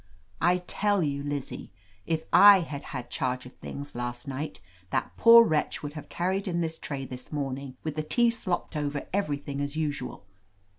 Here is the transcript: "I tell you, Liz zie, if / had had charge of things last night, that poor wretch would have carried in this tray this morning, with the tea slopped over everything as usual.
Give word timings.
"I 0.41 0.57
tell 0.65 1.03
you, 1.03 1.21
Liz 1.21 1.49
zie, 1.49 1.71
if 2.07 2.23
/ 2.29 2.33
had 2.33 2.63
had 2.65 3.11
charge 3.11 3.45
of 3.45 3.53
things 3.57 3.93
last 3.93 4.27
night, 4.27 4.59
that 4.89 5.15
poor 5.15 5.45
wretch 5.45 5.83
would 5.83 5.93
have 5.93 6.09
carried 6.09 6.47
in 6.47 6.61
this 6.61 6.79
tray 6.79 7.05
this 7.05 7.31
morning, 7.31 7.77
with 7.83 7.93
the 7.95 8.01
tea 8.01 8.31
slopped 8.31 8.75
over 8.75 9.07
everything 9.13 9.61
as 9.61 9.75
usual. 9.77 10.25